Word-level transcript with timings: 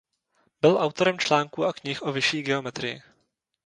Byl 0.61 0.77
autorem 0.77 1.19
článků 1.19 1.65
a 1.65 1.73
knih 1.73 2.01
o 2.03 2.11
vyšší 2.11 2.41
geometrii. 2.41 3.01